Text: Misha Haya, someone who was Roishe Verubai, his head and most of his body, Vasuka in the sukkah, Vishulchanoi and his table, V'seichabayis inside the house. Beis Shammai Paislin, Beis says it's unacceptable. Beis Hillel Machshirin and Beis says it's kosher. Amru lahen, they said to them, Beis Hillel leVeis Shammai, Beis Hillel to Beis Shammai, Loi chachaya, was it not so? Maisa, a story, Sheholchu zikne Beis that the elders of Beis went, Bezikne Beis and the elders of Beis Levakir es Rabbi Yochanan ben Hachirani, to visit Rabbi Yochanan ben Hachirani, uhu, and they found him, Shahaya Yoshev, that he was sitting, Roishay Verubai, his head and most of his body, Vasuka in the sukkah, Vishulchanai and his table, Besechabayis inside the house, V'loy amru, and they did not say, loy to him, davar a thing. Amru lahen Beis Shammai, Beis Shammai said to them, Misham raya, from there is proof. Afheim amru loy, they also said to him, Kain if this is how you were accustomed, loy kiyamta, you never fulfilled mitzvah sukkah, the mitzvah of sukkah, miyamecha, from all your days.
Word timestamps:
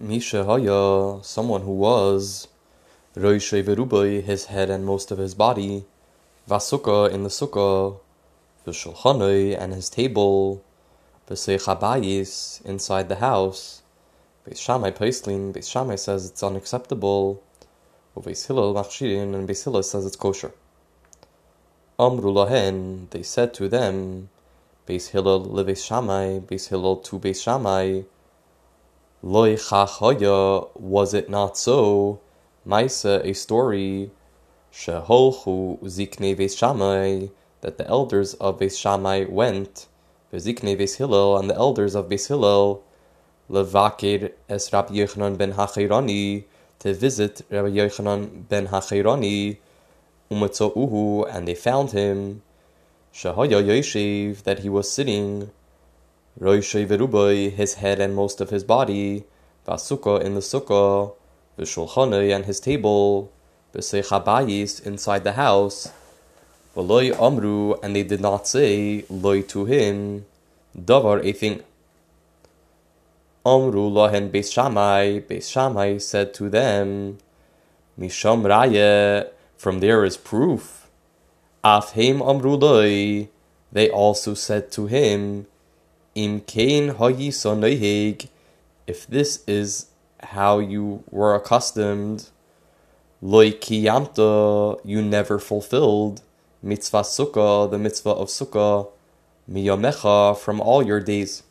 Misha 0.00 0.44
Haya, 0.44 1.24
someone 1.24 1.62
who 1.62 1.72
was 1.72 2.46
Roishe 3.16 3.64
Verubai, 3.64 4.22
his 4.22 4.44
head 4.44 4.70
and 4.70 4.86
most 4.86 5.10
of 5.10 5.18
his 5.18 5.34
body, 5.34 5.86
Vasuka 6.48 7.10
in 7.10 7.24
the 7.24 7.28
sukkah, 7.28 7.98
Vishulchanoi 8.64 9.60
and 9.60 9.74
his 9.74 9.90
table, 9.90 10.62
V'seichabayis 11.28 12.64
inside 12.64 13.08
the 13.08 13.16
house. 13.16 13.82
Beis 14.46 14.58
Shammai 14.58 14.92
Paislin, 14.92 15.52
Beis 15.52 15.98
says 15.98 16.26
it's 16.26 16.44
unacceptable. 16.44 17.42
Beis 18.16 18.46
Hillel 18.46 18.74
Machshirin 18.74 19.34
and 19.34 19.48
Beis 19.48 19.84
says 19.84 20.06
it's 20.06 20.14
kosher. 20.14 20.52
Amru 21.98 22.32
lahen, 22.32 23.10
they 23.10 23.24
said 23.24 23.52
to 23.54 23.68
them, 23.68 24.28
Beis 24.86 25.08
Hillel 25.08 25.44
leVeis 25.44 25.84
Shammai, 25.84 26.38
Beis 26.38 26.68
Hillel 26.68 26.98
to 26.98 27.18
Beis 27.18 27.42
Shammai, 27.42 28.02
Loi 29.20 29.56
chachaya, 29.56 30.68
was 30.78 31.12
it 31.12 31.28
not 31.28 31.58
so? 31.58 32.20
Maisa, 32.64 33.24
a 33.24 33.34
story, 33.34 34.12
Sheholchu 34.72 35.80
zikne 35.82 36.36
Beis 36.36 37.30
that 37.60 37.78
the 37.78 37.86
elders 37.88 38.34
of 38.34 38.60
Beis 38.60 39.28
went, 39.28 39.88
Bezikne 40.32 40.78
Beis 40.78 41.40
and 41.40 41.50
the 41.50 41.56
elders 41.56 41.96
of 41.96 42.08
Beis 42.08 42.80
Levakir 43.50 44.32
es 44.48 44.72
Rabbi 44.72 44.94
Yochanan 44.94 45.36
ben 45.36 45.54
Hachirani, 45.54 46.44
to 46.78 46.94
visit 46.94 47.42
Rabbi 47.50 47.70
Yochanan 47.70 48.46
ben 48.48 48.68
Hachirani, 48.68 49.56
uhu, 50.30 51.28
and 51.34 51.48
they 51.48 51.56
found 51.56 51.90
him, 51.90 52.42
Shahaya 53.12 53.64
Yoshev, 53.64 54.44
that 54.44 54.60
he 54.60 54.68
was 54.68 54.88
sitting, 54.88 55.50
Roishay 56.40 56.86
Verubai, 56.86 57.50
his 57.50 57.74
head 57.74 57.98
and 58.00 58.14
most 58.14 58.40
of 58.40 58.50
his 58.50 58.62
body, 58.62 59.24
Vasuka 59.66 60.22
in 60.22 60.34
the 60.34 60.40
sukkah, 60.40 61.12
Vishulchanai 61.58 62.32
and 62.34 62.44
his 62.44 62.60
table, 62.60 63.32
Besechabayis 63.74 64.86
inside 64.86 65.24
the 65.24 65.32
house, 65.32 65.90
V'loy 66.76 67.10
amru, 67.20 67.74
and 67.82 67.96
they 67.96 68.04
did 68.04 68.20
not 68.20 68.46
say, 68.46 69.04
loy 69.10 69.42
to 69.42 69.64
him, 69.64 70.26
davar 70.78 71.24
a 71.24 71.32
thing. 71.32 71.64
Amru 73.44 73.90
lahen 73.90 74.30
Beis 74.30 74.52
Shammai, 74.52 75.18
Beis 75.20 75.50
Shammai 75.50 75.98
said 75.98 76.32
to 76.34 76.48
them, 76.48 77.18
Misham 77.98 78.42
raya, 78.42 79.28
from 79.56 79.80
there 79.80 80.04
is 80.04 80.16
proof. 80.16 80.86
Afheim 81.64 82.20
amru 82.20 82.54
loy, 82.54 83.28
they 83.72 83.90
also 83.90 84.34
said 84.34 84.70
to 84.70 84.86
him, 84.86 85.48
Kain 86.46 86.88
if 88.86 89.06
this 89.06 89.44
is 89.46 89.86
how 90.20 90.58
you 90.58 91.04
were 91.10 91.34
accustomed, 91.36 92.30
loy 93.22 93.52
kiyamta, 93.52 94.80
you 94.84 95.00
never 95.00 95.38
fulfilled 95.38 96.22
mitzvah 96.60 97.02
sukkah, 97.02 97.70
the 97.70 97.78
mitzvah 97.78 98.10
of 98.10 98.28
sukkah, 98.28 98.90
miyamecha, 99.48 100.36
from 100.36 100.60
all 100.60 100.82
your 100.82 101.00
days. 101.00 101.44